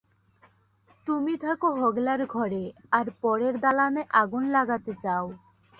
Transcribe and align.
তুমি 1.07 1.33
থাক 1.37 1.61
হোগলার 1.75 2.21
ঘরে, 2.27 2.63
আর 2.91 3.05
পরের 3.21 3.55
দালানে 3.59 4.01
আগুন 4.21 4.43
লাগাতে 4.51 4.93
চাও। 5.03 5.25